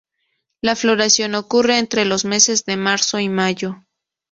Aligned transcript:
La 0.61 0.75
floración 0.75 1.35
ocurre 1.35 1.77
entre 1.77 2.05
los 2.05 2.25
meses 2.25 2.65
de 2.65 2.75
marzo 2.75 3.19
y 3.19 3.29
mayo. 3.29 3.83